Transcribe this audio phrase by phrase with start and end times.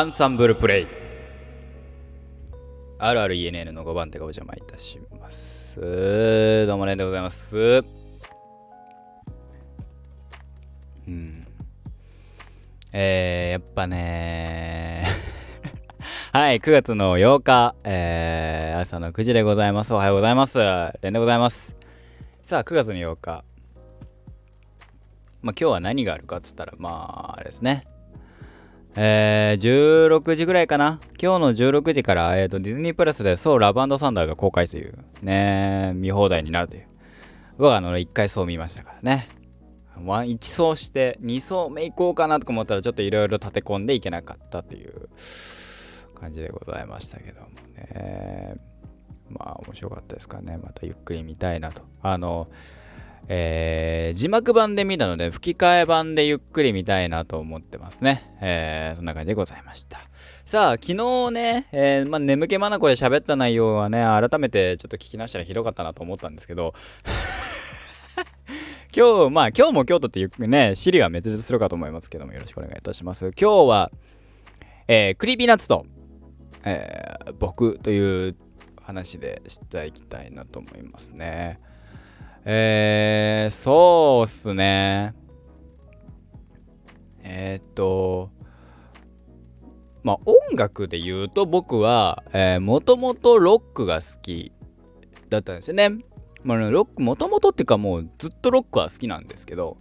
[0.00, 0.86] アンサンブルプレイ
[2.98, 7.84] あるある ENN の5番手がお邪魔いたしますどうもねでございます
[11.06, 11.46] うん
[12.94, 15.04] えー、やっぱね
[16.32, 19.92] はい、9月の8日、えー、朝の9時でございます。
[19.92, 20.58] おはようございます。
[20.58, 21.76] レンでございます。
[22.40, 23.44] さあ、9月の8日。
[25.42, 27.84] まあ、今日は何があるかっつったら、まあ、あれですね。
[28.96, 31.00] えー、16時ぐらいかな。
[31.22, 36.86] 今日の16時から、えーと、ディズニープラスでソーラブサンダーが公開という、ね、見放題になるという。
[37.56, 39.28] 僕はあの、1回そう見ましたからね。
[39.96, 45.08] 1層して2層目行こうかなとか思ったらちょっといろいろ立て込んでいけなかったという
[46.14, 48.54] 感じでございましたけどもね。
[49.28, 50.58] まあ面白かったですかね。
[50.62, 51.82] またゆっくり見たいなと。
[52.02, 52.48] あの、
[53.28, 58.36] えー、字幕版で見たので吹き替え版でゆっくり見たいなと思ってますね。
[58.40, 60.00] えー、そんな感じでございました。
[60.44, 66.74] さあ、昨日ね、えー、まあ、眠気まなこで喋った内容はね、改めてちょっと聞き直したらひどかったなと思ったんですけど、
[68.96, 73.30] 今日、まあ今日も京都っていうね、支離滅裂するかと思いますけども、よろしくお願いいたします。
[73.40, 73.92] 今日は、
[74.88, 75.86] えー、 Creepy Nuts と、
[76.64, 78.34] えー、僕という
[78.82, 81.60] 話でしていきたいなと思いますね。
[82.44, 85.14] えー、そうっすね。
[87.22, 88.30] えー、っと、
[90.02, 94.52] まあ音楽で言うと僕は、えー、もともとロックが好き
[95.28, 95.90] だったんですよね。
[96.42, 99.76] まあ、ロック、もともとっていうかもうずっとロックは好きなんですけど、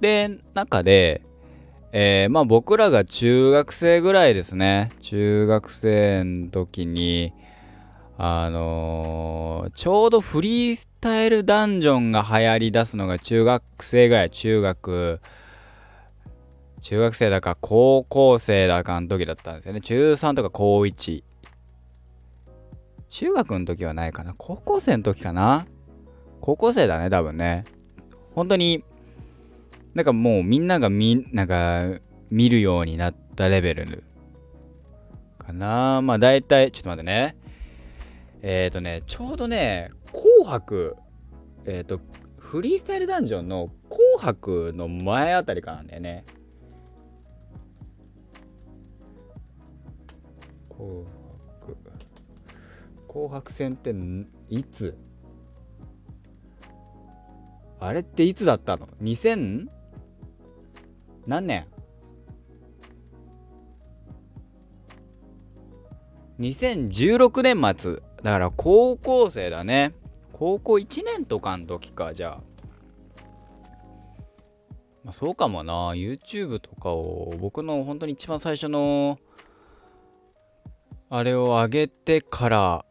[0.00, 1.22] で、中で、
[1.92, 4.90] えー、まあ僕らが中学生ぐらいですね。
[5.00, 7.32] 中学生の時に、
[8.22, 15.20] あのー、ちょうどフリースタイルダンジョンが流行り出すのが中学生ぐらい、中学、
[16.82, 19.80] 中学生だか高校生だかの時だったんですよね。
[19.80, 21.24] 中3とか高1。
[23.08, 24.34] 中学の時はないかな。
[24.36, 25.66] 高校生の時かな。
[26.42, 27.64] 高校生だね、多分ね。
[28.34, 28.84] 本当に、
[29.94, 31.84] なんかもうみんながみ、なんか、
[32.30, 34.04] 見るようになったレベル
[35.38, 36.02] かな。
[36.02, 37.39] まあ大体、ちょっと待ってね。
[38.42, 40.96] えっ、ー、とね、ちょうどね、紅白、
[41.66, 42.00] えっ、ー、と、
[42.38, 46.24] フリースタイルダンジョンの紅白の前あたりかなんだよね。
[50.68, 51.04] 紅
[51.60, 51.76] 白。
[53.08, 53.94] 紅白戦って
[54.48, 54.96] いつ？
[57.78, 59.66] あれっていつだったの ?2000?
[61.26, 61.66] 何年
[66.40, 69.94] ？2016年末だから高校生だね。
[70.32, 72.40] 高校1年とかの時か、じゃあ。
[75.04, 75.92] まあ、そうかもな。
[75.92, 79.18] YouTube とかを僕の本当に一番最初の
[81.08, 82.84] あれを上げてから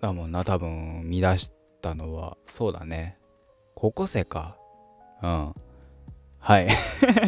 [0.00, 2.36] だもんな、多分見出したのは。
[2.48, 3.18] そうだね。
[3.74, 4.56] 高校生か。
[5.22, 5.54] うん。
[6.40, 6.68] はい。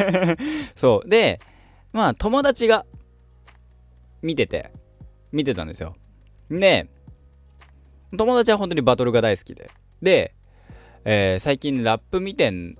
[0.74, 1.08] そう。
[1.08, 1.40] で、
[1.92, 2.84] まあ友達が
[4.22, 4.72] 見てて、
[5.34, 5.96] 見てたんですよ。
[6.48, 6.88] で、
[8.16, 9.68] 友達は本当にバトルが大好きで。
[10.00, 10.34] で、
[11.04, 12.78] えー、最近ラップ見てん、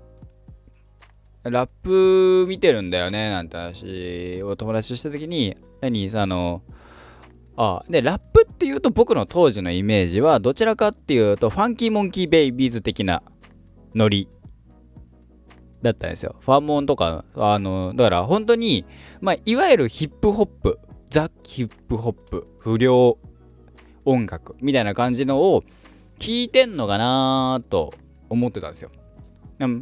[1.43, 6.63] ラップ見てるんだよね、なんて話を友達した時に、何、あの、
[7.57, 13.23] あで、ラップっていうと僕の当時のイメージはどちらかっていうとファンキーモンキーベイビーズ的な
[13.95, 14.29] ノリ
[15.83, 16.37] だったんですよ。
[16.41, 18.85] ファンモンとか、あの、だから本当に、
[19.21, 20.79] まあ、いわゆるヒップホップ
[21.15, 23.19] ザ・ヒップホップ不良
[24.05, 25.63] 音楽みたいな感じのを
[26.19, 27.95] 聞いてんのかなと
[28.29, 28.91] 思ってたんですよ。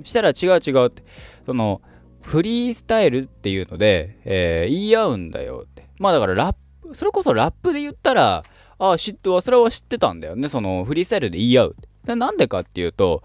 [0.05, 1.03] したら違う違うって。
[1.47, 1.81] その
[2.21, 5.89] フリースタイルっていうので、えー、言い合うんだよって。
[5.99, 6.57] まあだからラッ
[6.87, 8.45] プ、それこそラップで言ったら、
[8.79, 10.51] ああ、知って、それは知ってたんだよね。
[10.51, 11.77] そのフリースタイルで言い合う。
[12.05, 13.23] でなんでかっていうと、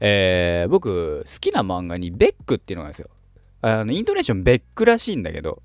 [0.00, 3.10] えー、僕、好きな漫画にベックっていうのがあるんですよ。
[3.60, 5.62] あの、イントネーションベックらしいんだけど、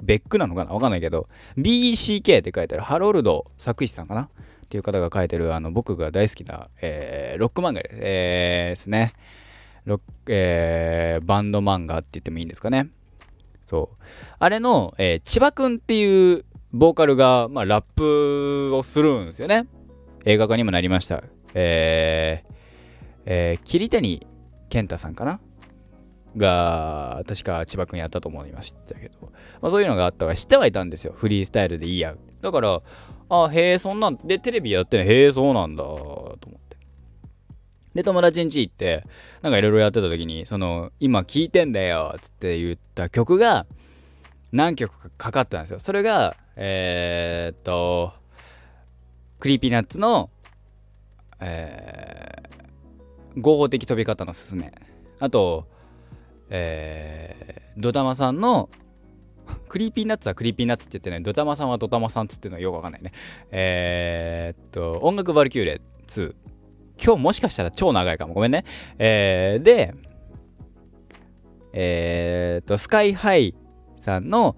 [0.00, 0.72] ベックなのかな？
[0.72, 4.22] わかんないけど、BECK って書いてあるハロルド作詞さんかな？
[4.22, 4.28] っ
[4.68, 9.12] ていう方が書いてる、あの、僕が大好きな、えー、ロック漫画です,、えー、ですね。
[9.84, 12.88] ロック、えー、バンド漫画って言ってもいいんですかね？
[13.64, 14.04] そう。
[14.38, 19.66] あれの、えー、千葉くんっていうボーカルが、まあ、ラップをするんですよね。
[20.24, 21.22] 映画化にもなりました。
[21.54, 22.52] えー、
[23.24, 24.26] えー、桐谷
[24.68, 25.40] 健太さんかな？
[26.36, 31.14] が、確か千葉くんやったと思いましたけど、まあ、そういうのがあったから知ってはいたんですよ。
[31.16, 32.14] フリースタイルでいいや。
[32.40, 32.82] だから、
[33.28, 36.76] あ、へえ、そんなん、で、テレビやってね、へえ、そうなんだ、と思って。
[37.94, 39.04] で、友達ん家行って、
[39.42, 43.66] なんかいろいろやってた時に、その、今聞いてんだよ、つって言った曲が、
[44.52, 48.14] 何曲かかかったんですよそれがえー、っと
[49.38, 50.30] Creepy Nuts の
[51.38, 54.72] えー、合法的トビ方ノススメ
[55.18, 55.66] あと
[56.50, 58.68] えー、 DOTAMA さんの
[59.68, 63.12] Creepy Nuts は Creepy Nuts って言ってね、 DOTAMA さんは DOTAMA さんっつってのはよくわかんないね。
[63.50, 66.34] えー、っと、音楽ワルキューレ2。
[67.02, 68.34] 今日もしかしたら超長いかも。
[68.34, 68.64] ごめんね。
[68.98, 69.94] えー、で、
[71.72, 73.54] えー、っと、スカイハイ
[74.00, 74.56] さんの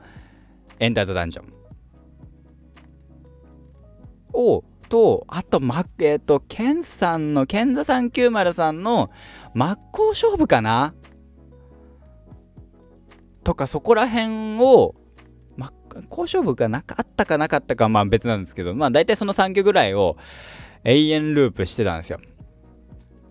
[0.79, 1.53] エンターザダンジョン。
[4.33, 9.11] を、と、あと、ま、えっ、と、ケンさんの、ケンザ390さんの
[9.55, 10.95] 真っ向勝負かな
[13.49, 14.95] とかそこら辺を、
[15.57, 15.73] まあ、
[16.11, 20.19] 交渉部がなかったかなかったかまあ別なんですけど、まあ大体その3曲ぐらいを
[20.85, 22.21] 永遠ループしてたんですよ。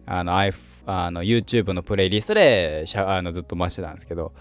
[0.08, 4.34] あの、あの YouTube のプレイリストでシャあのずっと回してたんですけど、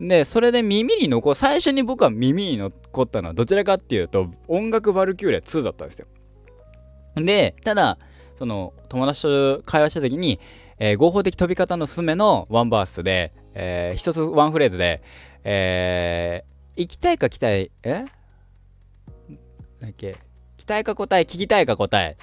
[0.00, 6.06] で、それで耳に残最初に僕は耳に残ったのはどちらかっていうと、音楽バルキューレ2だったんですよ。
[7.16, 7.98] で、ただ、
[8.38, 10.38] その友達と会話した時に、
[10.78, 15.02] えー、合法的飛び方のすすめのワンバースで、えー、一つワンフレーズで、
[15.42, 18.04] えー、行きたいか来たい、え？
[19.80, 20.18] だっけ？
[20.58, 22.18] 期待か答え、聞きたいか答え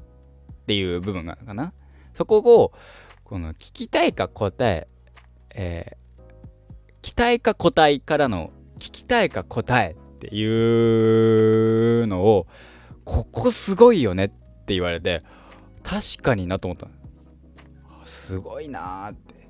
[0.00, 1.74] っていう部分がかな？
[2.14, 2.72] そこを、
[3.24, 4.88] この聞きたいか答え、
[5.54, 6.22] えー、
[7.02, 12.46] 期待か答えからの聞きたいか答えっていうのを、
[13.04, 15.22] ここすごいよねって言われて、
[15.82, 16.86] 確かになと思った
[18.06, 19.41] すごいなーって。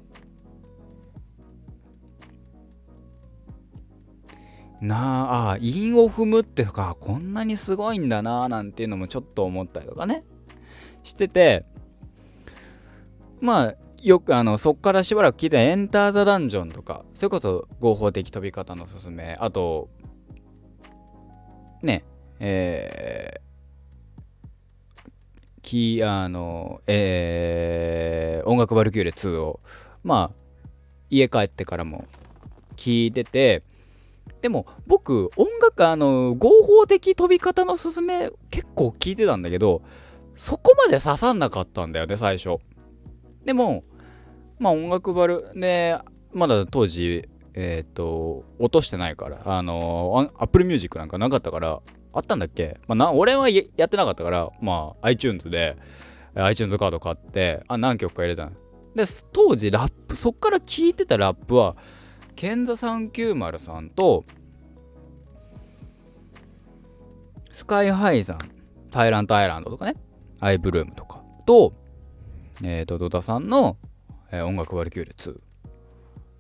[4.83, 10.25] なああ韻を踏むってかこんなにすごいんだななんていうのもちょっと思ったりとかね。
[11.05, 11.65] してて
[13.41, 19.89] まあよくあのそっからしばらく聞いたエンター・ザ・ダンジョンとかそれこそ合法的飛び方のすすめあと
[21.83, 22.05] ね
[22.41, 29.61] えー、キあのえー、音楽バルキューレ2を
[30.03, 30.59] まあ
[31.11, 32.07] 家帰ってからも
[32.75, 33.63] 聞いてて
[34.43, 39.83] でも僕音楽あの合法的トビ方ノススメ結構聞いてたんだけど
[40.37, 42.59] そこまで刺さんなかったんだよね最初。
[43.45, 43.85] でも
[44.59, 45.97] まあ音楽ワルで
[46.33, 51.81] まだ当時えっ、ー、と落としてないからあの Apple Music なんかなかったから
[52.13, 55.77] あったんだっけ、まあ、な俺はやってなかったからまあ iTunes で
[56.35, 58.53] iTunes カード買ってあ何曲か入れたの。
[58.97, 61.77] で当時ラップそっから聴いてたラップは
[62.37, 64.25] ケンザ390さんと
[67.53, 68.39] スカイハイさん
[68.91, 69.97] タイラントアイランドとかね
[70.41, 71.75] アイブルームとかと
[72.63, 73.77] えっ、ー、とドタさんの、
[74.31, 75.39] えー、音楽バルキューレ2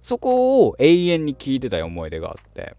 [0.02, 2.76] そこを永遠に聴いてた思い出があって。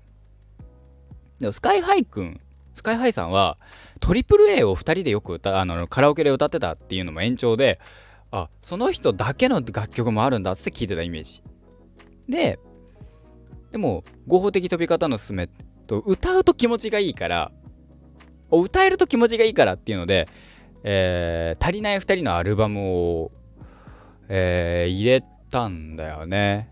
[1.40, 2.40] でスカイハイくん
[2.74, 3.58] スカイハイさんは
[4.00, 7.80] トリプル A を2人でよく歌あのカラオケで歌ってたっていうのも延長で
[8.32, 11.44] あその人だけの楽曲もあるんだって聞いてたイメージ。
[12.28, 12.60] で
[13.74, 15.50] でも合法的飛び方のすすめ
[15.88, 17.52] と歌うと気持ちがいいから
[18.52, 20.28] 歌えると気持ちがいいからっていうので、
[20.84, 23.32] えー、足りない2人のアルバムを、
[24.30, 26.72] えー、入れたんだよね。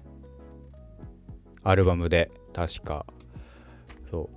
[1.64, 3.08] アルバムで確か。
[4.12, 4.26] そう。
[4.28, 4.30] っ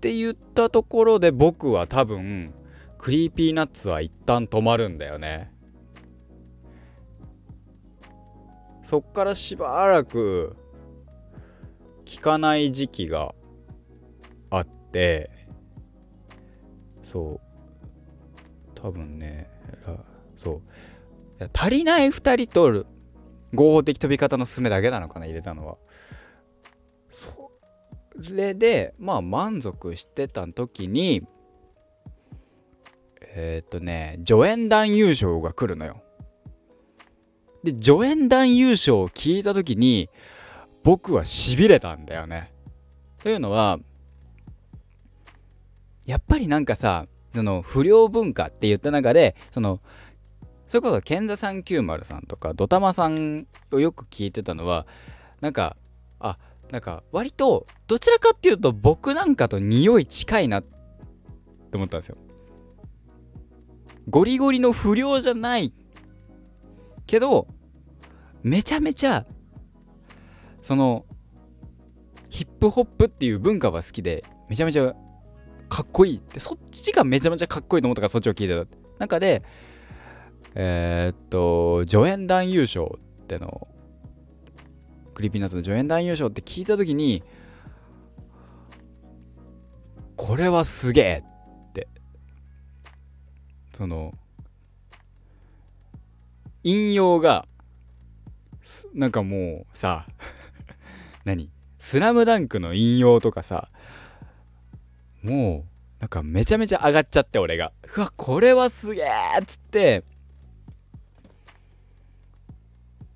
[0.00, 2.54] て言ったところで僕は多分
[2.96, 5.52] Creepy Nuts は一旦止まるんだよね。
[8.82, 10.56] そっからしばらく
[12.10, 13.36] 聞かない時期が
[14.50, 15.30] あって
[17.04, 17.40] そう。
[18.74, 19.48] 多分ね
[20.36, 20.60] そ
[21.40, 21.50] う。
[21.56, 22.84] 足りない2人と
[23.54, 25.76] 合法的飛び方のすすめだけなのかな入れたのは。
[27.08, 27.52] そ
[28.34, 31.24] れでまあ満足してた時に
[33.20, 36.02] えっ、とね助演団優勝が来るのよ。
[37.62, 40.10] で助演団優勝を聞いた時に
[40.82, 42.52] 僕はしびれたんだよね。
[43.22, 43.78] というのは
[46.06, 49.80] やっぱりなんかさその不良文化って言った中でその
[50.68, 54.86] それこそ賢座390さんとかドタマさんをよく聞いてたのは
[55.40, 55.76] なんか
[56.18, 56.38] あ
[56.70, 60.68] なんか割とどちらかっていうと僕なんかと匂い近いなって
[61.76, 62.16] 思ったんですよ。
[64.08, 65.72] ゴリゴリの不良じゃない
[67.06, 67.46] けど
[68.42, 69.26] めちゃめちゃ
[70.62, 71.04] その
[72.28, 74.94] ヒップホップっていう文化が好きでめちゃめちゃ
[75.68, 76.22] かっこいい。
[76.32, 78.78] でそっちがめちゃめちゃかっこいいと思ったからそっちを聞いてた。
[78.98, 79.42] 中で
[80.54, 83.68] えー、っと助演男優賞っての
[85.14, 87.22] Creepy Nuts の助演男優賞って聞いた時に
[90.16, 91.24] これはすげえ
[91.68, 91.88] って。
[93.72, 94.12] その
[96.62, 97.46] 引用が
[98.92, 100.06] なんかもうさ
[101.34, 101.50] 何？
[101.78, 103.68] スラムダンクの引用とかさ。
[105.22, 107.72] もうなんかめちゃめちゃ上がっちゃって俺が。
[107.96, 109.06] うわこれはすげえ
[109.40, 110.04] っつって。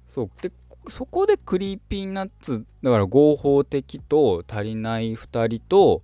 [0.08, 0.30] そう。
[0.40, 0.52] で
[0.88, 6.02] そこで Creepy Nuts だから合法的と足りない2人と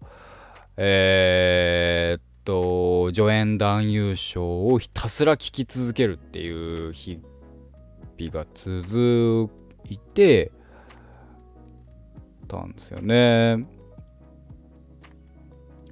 [0.76, 9.50] えー、っと助演男優賞をひたすら聴き続けるっていう日々が続
[9.84, 10.50] いて
[12.50, 13.66] たんですよね。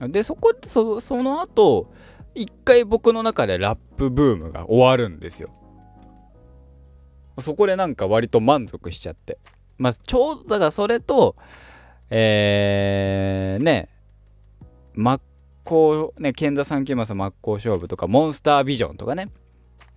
[0.01, 1.93] でそこそその後
[2.35, 5.51] 一回僕の中でラップブームが終わるんですよ。
[7.41, 9.39] そこでなんか割と満足しちゃって。
[9.77, 11.37] まあちょうどだからそれと
[12.11, 13.89] えー、ね
[14.95, 15.21] 真っ
[15.65, 19.31] 向ね賢座三マス真っ向勝負とかモンスタービジョンとかね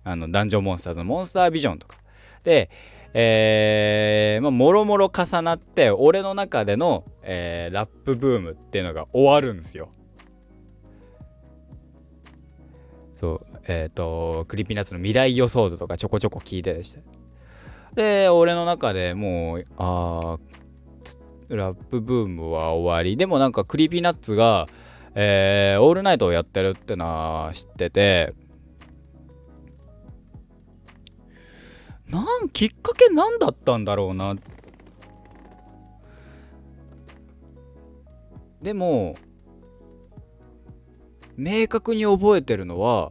[0.04, 1.96] あの Dungeon Monstersの MONSTER VISION とか
[2.44, 2.70] で
[3.14, 9.90] えー、まあもろもろ重なって俺の中での、えー、ラップブームっていうのが終わるんですよ。
[13.16, 17.00] そうえっ、ー、と Creepy Nutsの未来予想図とかちょこちょこ聞いてでした
[17.94, 20.38] で俺の中でもうあ
[21.48, 23.16] ラップブームは終わり。
[23.16, 24.66] でもなんか Creepy Nutsが
[25.14, 28.34] えー、オールナイトをやってるってのは知ってて
[32.12, 34.36] なんきっかけ何だったんだろうな。
[38.60, 39.16] でも
[41.38, 43.10] 明確に覚えてるのは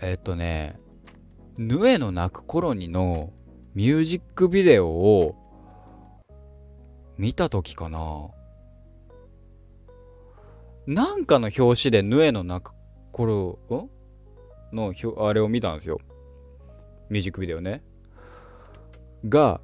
[0.00, 0.80] えっ、とね
[1.58, 3.32] 「ヌエの泣く頃に」の
[3.74, 5.36] ミュージックビデオを
[7.18, 8.30] 見た時かな。
[10.86, 12.72] なんかの表紙でヌエの泣く
[13.12, 13.95] 頃ん？
[14.72, 15.98] のあれを見たんですよ。
[17.08, 17.82] ミュージックビデオね。
[19.28, 19.60] が、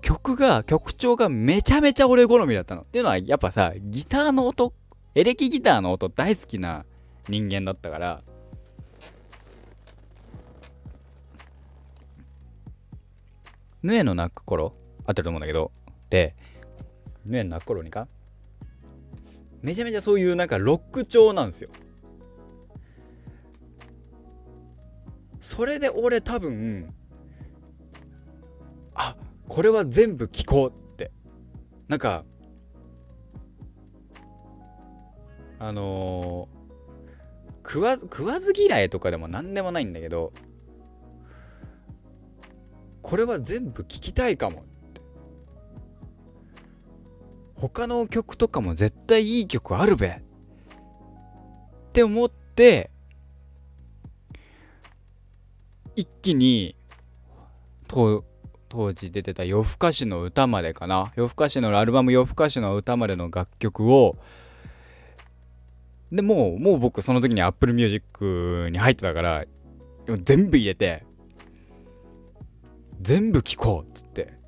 [0.00, 2.82] 曲が、曲調がめちゃめちゃ俺好みだったの。
[2.82, 4.72] っていうのはやっぱさ、ギターの音、
[5.14, 6.84] エレキギターの音大好きな
[7.28, 8.22] 人間だったから、
[13.82, 14.74] ヌエの泣く頃
[15.06, 15.72] 合ってると思うんだけど、
[16.10, 16.34] で、
[17.24, 18.08] ヌエの泣く頃にか？
[19.62, 21.70] めちゃめちゃそういうなんかロック調なんですよ。
[25.48, 26.92] それで俺多分
[28.94, 29.16] あ
[29.48, 31.10] これは全部聞こうって。
[31.88, 32.26] なんか
[35.58, 40.34] あのー、食わ食わず嫌いとかでも何でもないんだけど
[43.00, 44.66] これは全部聞きたいかも
[47.54, 50.22] 他の曲とかも絶対いい曲あるべっ
[51.94, 52.90] て思って
[55.98, 56.76] 一気に
[57.88, 58.22] 当
[58.92, 61.12] 時出てた夜更かしの歌までかな。
[61.16, 64.16] 夜更かしのアルバム夜更かしの歌までの楽曲を
[66.12, 69.44] でもうもう僕その時に Apple Music に入ってたから
[70.06, 71.02] 全部入れて
[73.00, 74.38] 全部聴こうっつって。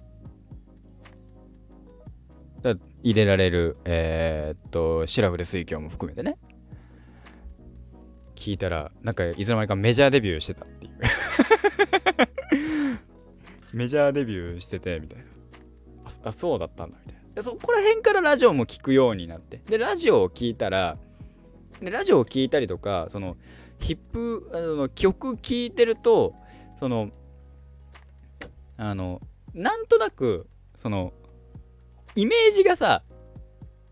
[2.63, 6.37] だ入れられる、えー、っと、シラフで水郷も含めてね、
[8.35, 10.67] 聞いたら、なんかいつの間にかメジャーデビューしてた。
[13.73, 15.25] メジャーデビューしてて、みたいな。
[16.05, 17.43] あ、あそうだったんだ、みたいな。
[17.43, 19.63] そこら辺からラジオも聞くようになって。
[19.69, 20.99] で、ラジオを聞いたら、
[21.81, 23.37] でラジオを聞いたりとか、その、
[23.79, 26.35] ヒップ、あの曲聴いてると、
[26.77, 27.11] その、
[28.77, 29.21] あの、
[29.55, 31.13] なんとなく、その、
[32.17, 33.03] イメージがさ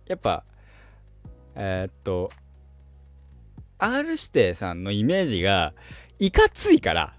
[0.06, 0.44] やっぱ
[1.54, 2.30] えー、っと
[3.78, 5.72] R 指定さんのイメージが
[6.18, 7.14] いかついから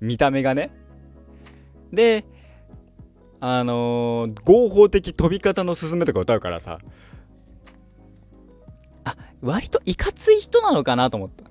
[0.00, 0.70] 見た目がね
[1.92, 2.24] で
[3.40, 6.78] あのー、合法的飛び方のすすめとか歌うからさ
[9.04, 11.44] あ割といかつい人なのかなと思った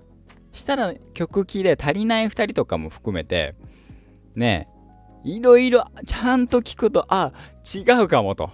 [0.52, 3.56] したら曲聴いて足りない2人とかも含めて
[4.36, 4.76] ねえ
[5.26, 7.34] いろいろちゃんと聞くと、あ、
[7.66, 8.52] 違うかもと。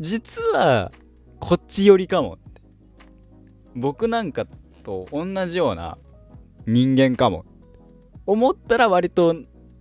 [0.00, 0.90] 実は、
[1.38, 2.60] こっち寄りかもって。
[3.76, 4.46] 僕なんか
[4.84, 5.98] と同じような
[6.66, 7.44] 人間かも。
[8.26, 9.34] 思ったら割と、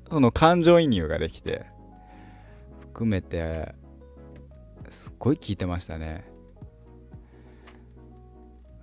[0.10, 1.65] その感情移入ができて、
[2.79, 3.75] 含めて、
[4.89, 6.25] すっごい聞いてましたね。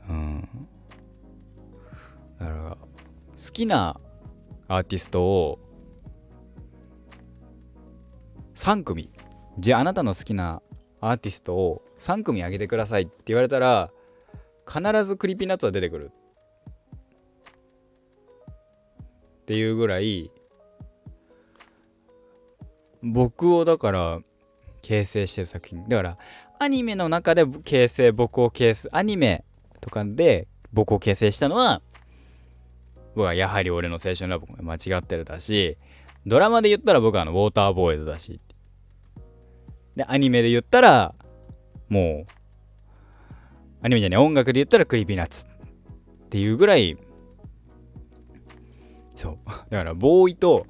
[0.08, 0.48] うん。
[2.38, 4.00] だから、好きな
[4.68, 5.58] アーティストを
[8.54, 9.10] 3組
[9.58, 10.62] じゃああなたの好きな
[11.00, 13.90] アーティストを3組挙げてくださいって言われたら
[14.70, 16.12] 必ず Creepy Nuts は出てくる。
[19.42, 20.30] っていうぐらい
[23.02, 24.20] 僕をだから
[24.82, 25.88] 形成してる作品。
[25.88, 26.18] だから
[26.60, 29.44] アニメの中で形成僕を形成アニメ
[29.80, 31.82] とかで僕を形成したのは
[33.14, 35.78] 僕はやはり俺の青春ラブコメ間違ってるだし
[36.26, 38.40] ドラマで言ったら僕はあのウォーターボーイズだし
[39.96, 41.14] でアニメで言ったら
[41.88, 42.39] もう
[43.82, 46.96] アニメじゃね音楽で言ったら Creepy Nuts っていうぐらい。
[49.14, 49.38] そう。
[49.70, 50.66] だからボーイと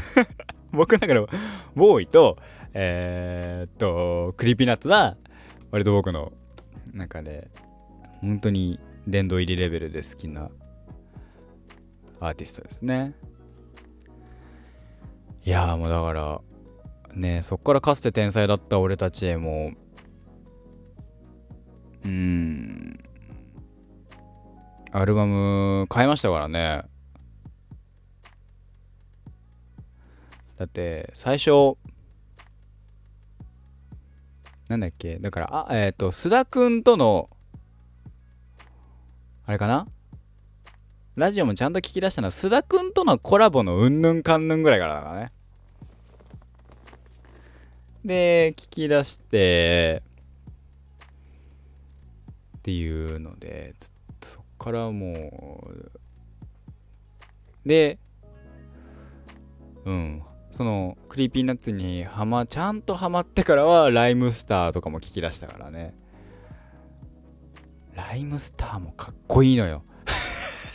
[0.72, 1.28] 僕の中の
[1.74, 2.38] ボーイと
[2.74, 5.16] えー、っと Creepy Nuts は
[5.70, 6.32] 割と僕の
[6.92, 7.50] 中で
[8.20, 10.50] 本当に殿堂入りレベルで好きな
[12.20, 13.14] アーティストですね。
[15.44, 16.40] いやもうだから
[17.14, 19.72] ねそっからかつて天才だった俺たちへも
[22.04, 22.98] うん。
[24.90, 26.82] アルバム買いましたからね。
[30.58, 31.76] だって最初
[34.68, 35.18] なんだっけ？
[35.18, 37.28] だからあえっ、ー、と須田くんとの
[39.44, 39.86] あれかな？
[41.16, 45.32] ラジオもちゃんと聞き出したのは須田くんとのコラボのうんぬんかんぬんぐらいからだからね。
[48.04, 50.02] で聞き出して
[52.62, 53.74] っていうので
[54.20, 55.90] そっからもう
[57.66, 57.98] で
[59.84, 60.22] うん。
[60.52, 65.94] その Creepy Nuts にはまちゃんとハマってからは RHYMESTERとかも聞き出したからね。
[67.94, 69.82] RHYMESTERもかっこいいのよ。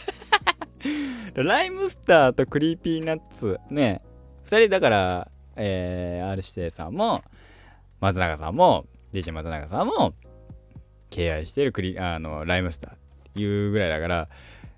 [1.35, 4.01] RHYMESTERと Creepy Nutsね。
[4.45, 7.23] 2人だからえー、R 指定さんも
[7.99, 10.13] 松永さんも DJ 松永さんも
[11.09, 12.97] 敬愛してるクリあのライムスターっ
[13.33, 14.29] ていうぐらいだから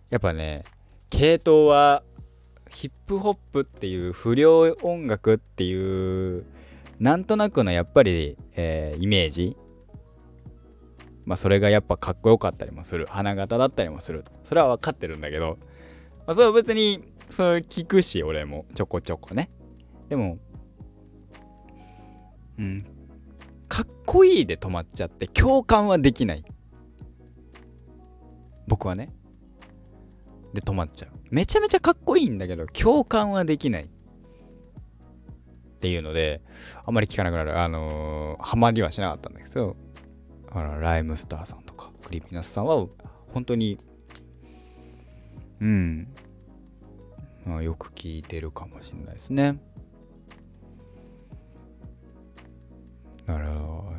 [0.09, 0.63] やっぱね
[1.09, 2.03] 系統は
[2.69, 6.45] ヒップホップっていう不良音楽っていう
[6.99, 9.55] なんとなくのやっぱり、えー、イメージ。
[11.25, 13.05] まあそれがやっぱかっこよかったりもする。
[13.09, 14.25] 花形だったりもする。
[14.43, 15.57] それは分かってるんだけど、
[16.27, 18.65] まあ、それは別にそう聞くし俺も。
[18.73, 19.49] ちょこちょこね。
[20.09, 20.37] でも
[22.57, 22.85] うん。
[23.69, 26.43] かっこいいで止まっちゃって共感はできない。
[28.67, 29.13] 僕はね。
[30.53, 31.11] で止まっちゃう。
[31.29, 33.87] めちゃめちゃかっこいいんだけど共感はできないっ
[35.79, 36.41] ていうので
[36.85, 37.59] あんまり聞かなくなる。
[37.59, 39.77] あのー、ハマりはしなかったんだけど。
[40.51, 42.87] あらライムスターさんとかクリピナスさんは
[43.27, 43.77] 本当に
[45.61, 46.07] うん。
[47.45, 49.59] まあよく聞いてるかもしれないですね。
[53.29, 53.51] だから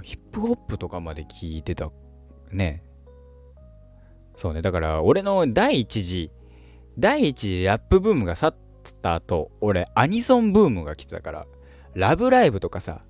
[0.03, 1.93] ヒップホップとかまで聞いてた
[2.51, 2.83] ね。
[4.35, 4.61] そうね。
[4.61, 6.33] だから俺の第一次
[6.99, 8.57] 第一次ラップブームが去っ
[9.01, 11.47] た後俺アニソンブームが来てたから
[11.95, 13.03] ラブライブとかさ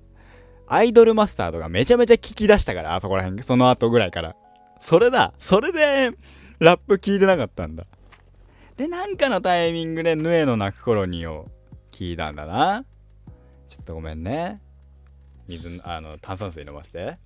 [0.67, 4.35] アイドルマスターとかめちゃめちゃ聞き出したからあそこら辺その後ぐらいから。
[4.79, 5.33] それだ。
[5.39, 6.11] それで
[6.59, 7.87] ラップ聞いてなかったんだ。
[8.77, 11.47] でなんかのタイミングでヌエの泣く頃にを
[11.91, 12.85] 聞いたんだな。
[13.67, 14.61] ちょっとごめんね。
[15.57, 17.17] 水あの炭酸水飲ませて。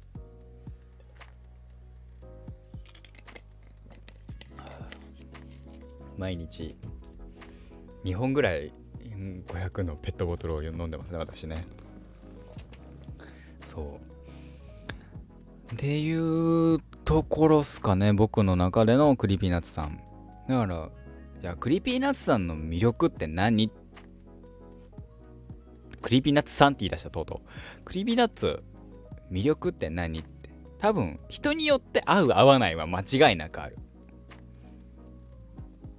[6.17, 6.77] 毎日
[8.05, 8.71] 2本ぐらい
[9.47, 11.65] 500のペットボトルを飲んでますね私ね。
[13.65, 13.99] そ
[15.71, 15.73] う。
[15.73, 19.99] っていうところっすかね僕の中での Creepy Nutsさん。
[20.47, 20.89] だから
[21.41, 23.69] じゃあ Creepy Nutsさんの魅力って何
[26.05, 27.83] Creepy Nutsさんって言い出したとうとう。
[27.83, 28.63] Creepy Nuts
[29.31, 30.51] 魅力って何って。
[30.77, 33.75] 多分人によって合う合わないは間違いなくある。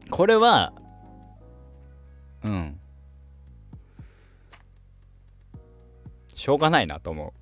[0.08, 0.72] これは
[2.44, 2.78] うん。
[6.36, 7.34] しょうがないなと思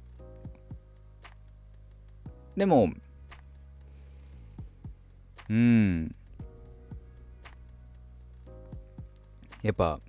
[2.57, 2.59] う。
[2.59, 2.88] でも
[5.50, 6.16] うん。
[9.62, 10.00] やっぱ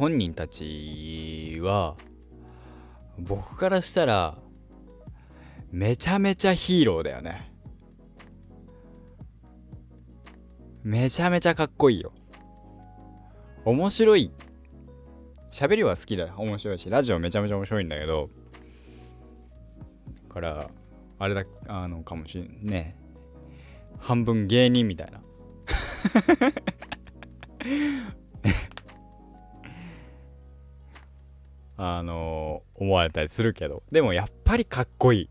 [0.00, 1.94] 本人たちは
[3.18, 4.38] 僕からしたら
[5.70, 7.52] めちゃめちゃヒーローだよね。
[10.82, 12.14] めちゃめちゃかっこいいよ。
[13.66, 14.32] 面白い。
[15.50, 18.30] 喋りは好きだ面白いしラジオめちゃめちゃ面白いんだけど。
[20.30, 20.70] から
[21.18, 22.96] あれだあのかもしんね
[23.98, 25.20] 半分芸人みたいな。
[31.82, 33.82] あのー、思われたりするけど。
[33.90, 35.30] でもやっぱりかっこいい。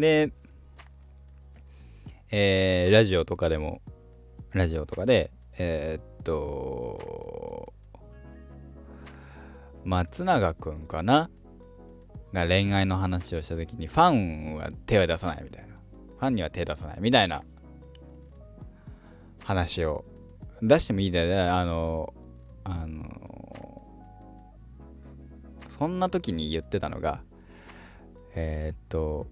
[0.00, 0.32] で
[2.30, 3.82] えー、ラジオとかでも
[4.52, 7.72] ラジオとかでえー、っと
[9.84, 11.30] 松永くんかな？
[12.32, 15.74] が恋愛の話をした時にファンは手を出さないみたいな。
[16.18, 17.42] ファンには手出さないみたいな
[19.44, 20.06] 話を
[20.62, 22.14] 出してもいいだよあの
[22.68, 23.80] あの
[25.68, 27.20] そんな時に言ってたのが
[28.34, 29.28] えー、っと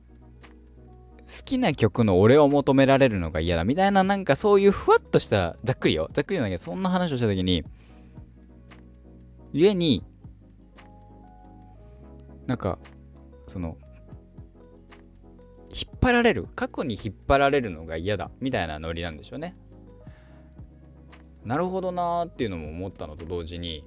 [1.26, 6.08] 好きな曲の俺を求められるのが嫌だみたいななんかそういうふわっとしたざっくりよ。
[6.12, 7.64] ざっくりなんだけどそんな話をした時に
[9.52, 10.04] 故に
[12.46, 12.78] なんか
[13.48, 13.76] その
[15.70, 16.46] 引っ張られる？
[16.54, 19.56] 過去に引っ張られるのが嫌だみたいなノリなんでしょうね。
[21.44, 23.84] なるほどなーっていうのも思ったのと同時に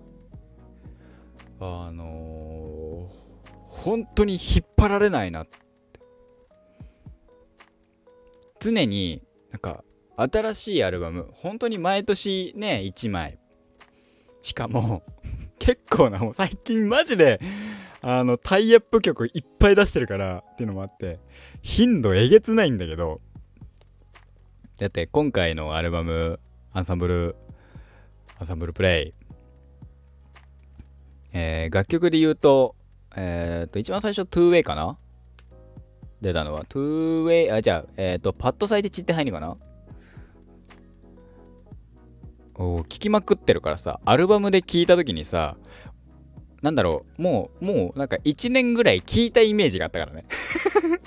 [1.59, 5.57] あのー、本当に引っ張られないなって。
[8.59, 9.83] 常になんか
[10.15, 13.39] 新しいアルバム本当に毎年ね1枚。
[14.41, 15.03] しかも
[15.57, 17.39] 結構なもう最近マジで
[18.01, 21.19] あのタイアップ曲いっぱい出してるからっていうのもあって
[21.61, 23.19] 頻度えげつないんだけど。
[24.77, 26.39] だって今回のアルバム
[26.71, 27.35] アンサンブル
[28.39, 29.13] アサンブルプレイ
[31.33, 32.75] えー、楽曲で言うと
[33.15, 34.97] えっ、ー、と一番最初 2way かな？
[36.21, 36.63] 出たのは。
[36.63, 39.57] 2way あじゃあえっ、ー、とパッドサイで散って入るかな？
[42.55, 45.57] お聞きまくってるからさアルバムで聞いた時にさ
[46.61, 50.25] なんだろう、もう、もうなんか1年ぐらい聞いたイメージがあったからね。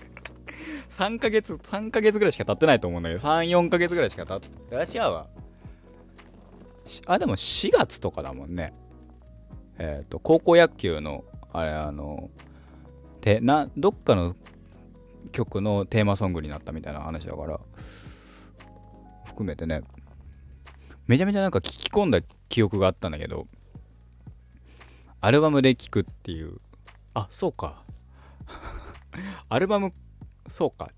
[0.91, 5.27] 3ヶ月、3ヶ月ぐらいしか経ってないと思うんだけど、3、4ヶ月ぐらいしか経って、あ、違うわ。
[7.07, 8.73] あ、でも4月とかだもんね。
[9.79, 12.31] えっ、ー、と、高校野球の、あれ、あの、
[13.21, 14.37] て、な、どっかの
[15.33, 17.61] 曲のテーマソングになったみたいな話だから、
[19.25, 19.83] 含めてね、
[21.07, 23.47] めちゃめちゃなんか聞き込んだ記憶があったんだけど、
[25.21, 26.61] アルバムで聴くっていう。
[27.15, 27.83] あそうか。
[29.49, 29.93] アルバム
[30.47, 30.91] そうか。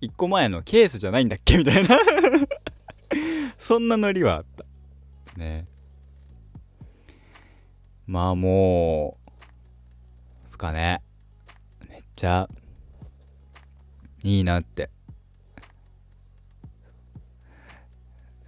[0.00, 1.58] 1個前のケースじゃないんだっけ？
[1.58, 1.98] みたいな。
[3.58, 4.64] そんなノリはあった
[5.36, 5.64] ね。
[8.06, 9.18] まあも
[10.44, 11.02] うすかね。
[11.88, 12.48] めっちゃ
[14.22, 14.90] いいなって。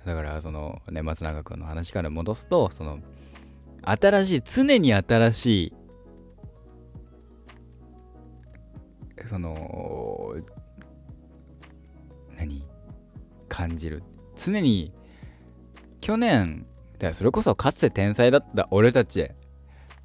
[0.05, 3.01] だからそのね松永君の話から戻すとその
[3.83, 5.73] 新しい常に新しい
[9.29, 10.35] その
[12.37, 12.65] 何？
[13.49, 14.03] 感じる。
[14.37, 14.93] 常に
[16.01, 16.65] 去年
[16.99, 19.31] だからそれこそかつて天才だった俺たち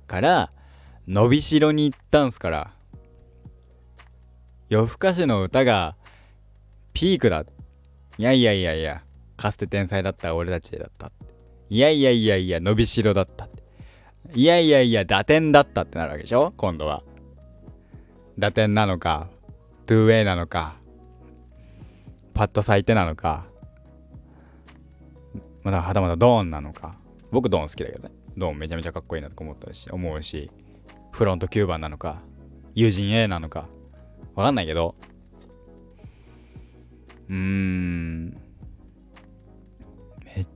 [0.07, 0.51] から
[1.07, 2.71] 伸びしろに行ったんすから。
[4.69, 5.95] 夜更かしの歌が
[6.93, 7.45] ピークだ。
[8.17, 9.03] いやいやいやいや
[9.37, 11.11] かつて天才だった俺たちだった
[11.69, 13.47] いやいやいやいや伸びしろだった
[14.35, 16.53] いやいやいや、打点だったってなるわけでしょ？
[16.57, 17.03] 今度は。
[18.39, 19.27] 打点なのか、
[19.85, 20.75] トゥーウェイなのか、
[22.33, 23.45] パッと咲いてなのか、
[25.63, 26.97] まだはたまたドーンなのか。
[27.31, 28.13] 僕ドーン好きだけどね。
[28.37, 30.51] ドーンめちゃめちゃかっこいいなと思ったし、思うし、
[31.11, 32.21] フロント9番なのか、
[32.75, 33.67] 友人 A なのか、
[34.35, 34.95] わかんないけど、
[37.29, 38.29] うーん、
[40.25, 40.47] めっ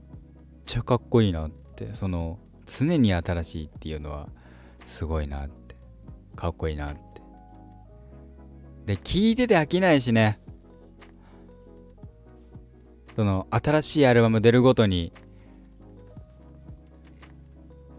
[0.65, 4.27] ちゃかっこいいなって、その、常に新しいっていうのは
[4.85, 5.75] すごいなって。
[6.35, 6.99] かっこいいなって。
[8.85, 10.39] で聞いてて飽きないしね。
[13.17, 15.11] その新しいアルバム出るごとに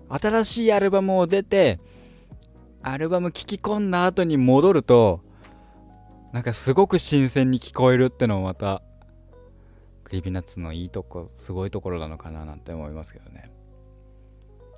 [0.08, 1.80] 新しいアルバムを出て
[2.82, 5.20] アルバム聴き込んだ後に戻ると
[6.32, 8.80] なんかすごく新鮮に聞こえるってのもまた
[10.04, 13.50] クリビナッツのいいとこすごいところなのかななんて思いますけどね。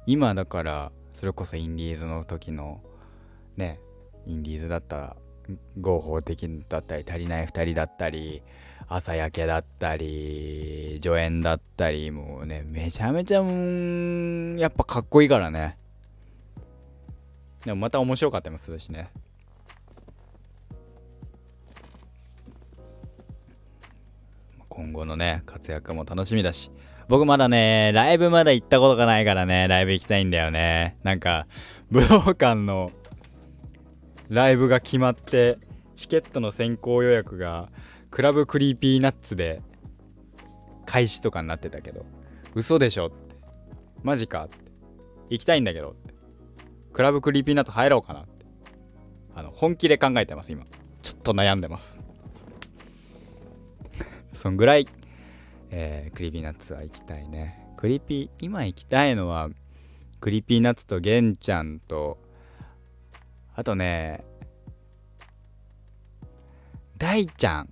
[0.07, 2.81] 今だからそれこそインディーズの時の
[3.59, 3.79] ね
[4.25, 5.19] インディーズだった
[5.79, 8.43] 合法的だったり足りない2人だったり
[8.93, 15.79] 朝焼けだったり助演だったりもうねめちゃめちゃんやっぱかっこいいからね。
[17.65, 19.13] でもまた面白かったりもするしね。
[24.69, 26.73] 今後のね活躍も楽しみだし。
[27.07, 30.97] 僕まだね、ライブまだ行ったことがないからね、ライブ行きたいんだよね。
[31.03, 31.49] なんか、
[31.91, 32.93] 武道館の
[34.29, 35.59] ライブが決まって、
[35.97, 37.69] チケットの先行予約が
[38.11, 39.63] Club Creepy Nuts で
[40.87, 42.05] 開始とかになってたけど
[42.55, 43.37] 嘘でしょって。
[44.03, 44.59] マジかって。
[45.29, 46.15] 行きたいんだけどって。
[46.93, 48.47] Club Creepy Nuts 入ろうかなって。
[49.35, 50.65] あの本気で考えてます今。
[51.03, 52.03] ちょっと悩んでます。
[54.33, 54.89] そんぐらい、
[55.71, 57.75] えー、 Creepy Nutsは行きたいね。
[57.77, 59.49] Creepy今行きたいのは
[60.21, 62.19] Creepy Nutsと源ちゃんと
[63.55, 64.25] あとね
[66.99, 67.69] 大ちゃん。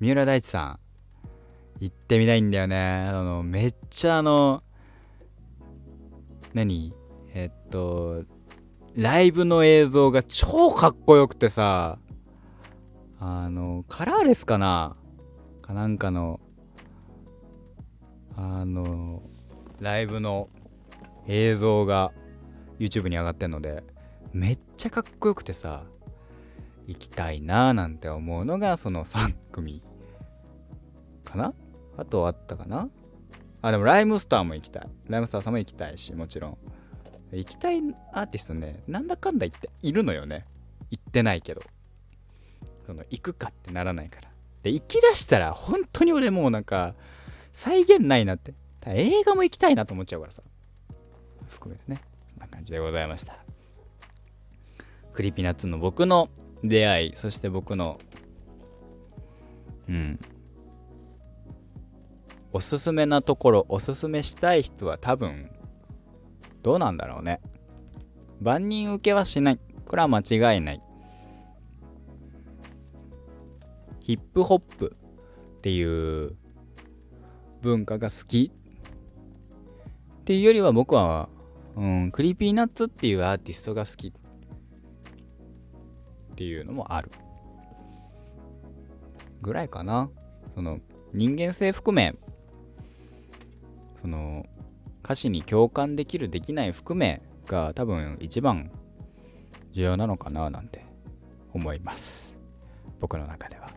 [0.00, 0.78] 三浦大知さん
[1.80, 3.06] 行ってみたいんだよね。
[3.08, 4.62] あのめっちゃあの
[6.54, 6.92] 何？
[7.34, 8.24] えっと
[8.94, 11.98] ライブの映像が超かっこよくてさ
[13.20, 14.96] あのカラーレスかな？
[15.62, 16.40] かなんかの
[18.36, 19.22] あの
[19.80, 20.48] ライブの
[21.26, 22.12] 映像が
[22.78, 23.84] YouTube に上がってんので
[24.32, 25.82] めっちゃかっこよくてさ。
[26.88, 29.82] 行きたいなーなんて思うのがその3組。
[31.24, 31.52] かな？
[31.98, 32.88] あとあったかな？
[33.60, 34.88] あでもライムスターも行きたい。
[35.06, 36.58] ライムスターさんも行きたいしもちろん。
[37.32, 37.82] 行きたい
[38.14, 40.46] アーティストねなんだかんだ言っているのよね。
[40.90, 41.60] 行ってないけど。
[42.86, 44.30] その行くかってならないから。
[44.62, 46.94] で行きだしたら本当に俺もうなんか
[47.52, 48.54] 再現ないなって。
[48.86, 50.42] 映画も行きたいなと思っちゃうからさ。
[51.48, 52.00] 含めてね。
[52.32, 53.36] そんな感じでございました。
[55.12, 56.30] クリピナッツの僕の
[56.64, 57.98] 出会いそして僕の
[59.88, 60.20] うん。
[62.52, 65.50] おすすめなところおすすめしたい人は多分
[66.62, 67.40] どうなんだろうね。
[68.40, 69.60] 万人受けはしない。
[69.86, 70.80] これは間違いない。
[74.00, 74.96] ヒップホップ
[75.58, 75.82] ってい
[76.24, 76.36] う
[77.62, 78.52] 文化が好き。
[80.20, 81.28] っていうよりは僕は、
[81.76, 84.12] うん、 Creepy Nuts っていうアーティストが好き。
[86.38, 87.10] っていうのもある。
[89.42, 90.08] ぐらいかな。
[90.54, 90.78] その
[91.12, 92.14] 人間性含め
[94.00, 94.46] その
[95.02, 98.70] 歌詞に共感できるできない含めが多分一番
[99.72, 100.84] 重要なのかななんて
[101.52, 102.32] 思います。
[103.00, 103.72] 僕の中では。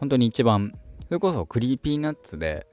[0.00, 0.72] 本当に一番
[1.06, 2.66] それこそ Creepy Nuts で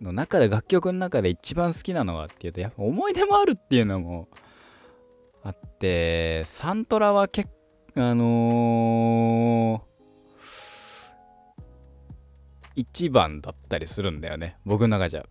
[0.00, 4.28] の中で楽曲の中で一番好きなのはっていうとやっぱ思い出もあるっていうのも
[5.42, 7.50] あってサントラは結
[7.94, 9.92] あのー
[12.76, 14.56] 1番だったりするんだよね。
[14.64, 15.26] 僕の中じゃ。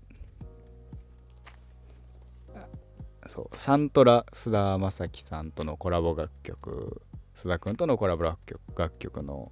[3.28, 3.58] そう。
[3.58, 7.02] サントラ須田将暉さんとのコラボ楽曲。
[7.36, 9.52] 須田君とのコラボ楽曲楽曲の。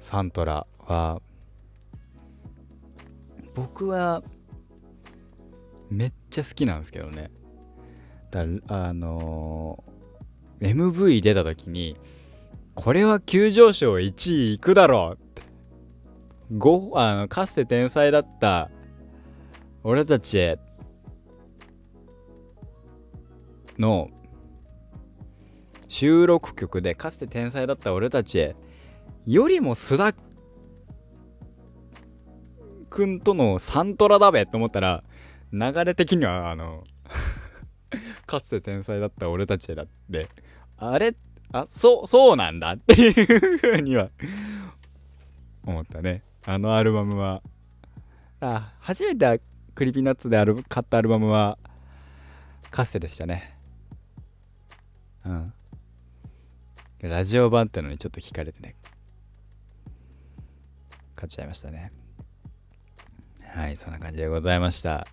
[0.00, 1.22] サントラは
[3.54, 4.22] 僕は
[5.90, 7.30] めっちゃ好きなんですけどね。
[8.32, 11.98] だあのー、MV 出た時に
[12.74, 15.16] これは急上昇1位いくだろ
[16.50, 16.58] う。
[16.58, 18.70] ごあのかつて天才だった
[19.84, 20.58] 俺たちへ。
[23.78, 24.08] の
[25.88, 28.56] 収録曲でかつて天才だった俺たちへ。
[29.26, 30.14] よりも須田
[32.88, 35.04] くんとのサントラだべと思ったら
[35.52, 36.82] 流れ的にはあの
[38.26, 40.28] かつて天才だった俺たちへだって。
[40.78, 41.14] あれ？
[41.52, 44.10] あそうそうなんだっていうふうには
[45.64, 46.22] 思ったね。
[46.44, 47.42] あのアルバムは。
[48.40, 49.40] あ初めて
[49.74, 51.58] Creepy Nuts でアル買ったアルバムは
[52.70, 53.56] カステでしたね。
[55.24, 55.52] うん。
[57.00, 58.74] ラジオ版ってのにちょっと聞かれてね。
[61.14, 61.92] 買っちゃいましたね。
[63.54, 65.06] はいそんな感じでございました。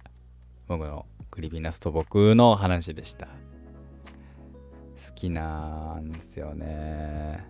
[0.67, 3.27] 僕の Creepy Nuts と僕の話でした。
[3.27, 7.45] 好きなんですよね。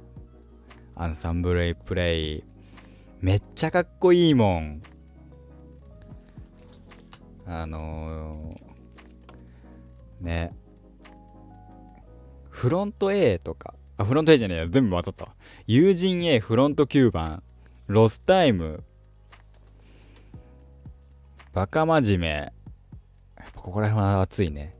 [0.96, 2.44] アンサンブルエイプレイ。
[3.22, 4.82] めっちゃかっこいいもん。
[7.46, 10.56] あのー、ね。
[12.50, 13.74] フロント A とか。
[13.98, 14.68] あフロント A じゃねえや。
[14.68, 17.44] 全部混ざった友人 A フロント9番
[17.88, 18.84] ロスタイム。
[21.54, 22.59] バカ真面目。
[23.56, 24.76] ここら辺は熱いね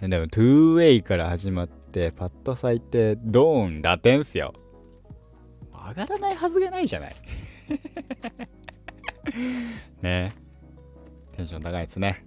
[0.00, 4.52] でも 2way から始まってパッと咲いてドーン打点っすよ
[5.72, 7.16] 上がらないはずがないじゃない
[10.02, 10.44] ね
[11.36, 12.24] テンション高いですね。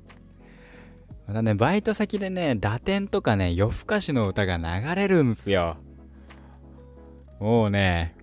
[1.28, 5.78] またね、バイト先でね、打点とかね、夜更かしの歌が流れるんすよ。
[7.40, 8.16] もうね、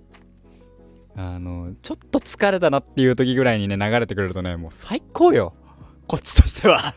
[1.16, 5.54] あの、ちょっと疲れたなっていう時ぐらいにね、流れてくれるとね、もう最高よ。
[6.06, 6.94] こっちとしては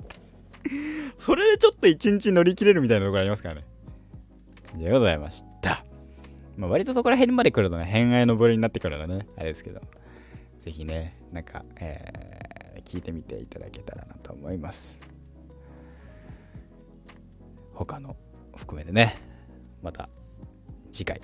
[1.18, 3.64] それでちょっと一日乗り切れるみたいなところありますからね。
[4.78, 5.84] じでございました。
[6.56, 9.80] まあ、割とそこら辺まで来るとね、偏愛の部類になってくるのね、あれですけど、
[10.64, 14.98] ぜひね、なんか、えー、聞いてみていただけたらなと思います。
[17.74, 18.16] 他の
[18.56, 19.16] 含めてね、
[19.82, 20.08] また
[20.90, 21.20] 次回、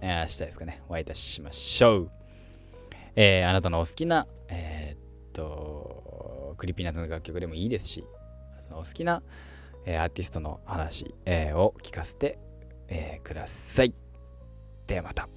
[0.00, 2.10] えー、明日ですかね、お会いいたしましょう。
[3.16, 8.04] えー、あなたのお好きな、えー、っと、クリピーナッツの楽曲でもいいですし、
[8.52, 9.22] あなたのお好きな、
[9.84, 12.38] えー、アーティストの話、えー、を聞かせて、
[12.88, 13.94] えー、ください。
[14.86, 15.28] ではまた。